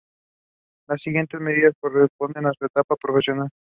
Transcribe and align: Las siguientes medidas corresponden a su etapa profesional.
Las 0.89 1.03
siguientes 1.03 1.39
medidas 1.39 1.73
corresponden 1.79 2.47
a 2.47 2.51
su 2.57 2.65
etapa 2.65 2.95
profesional. 2.99 3.49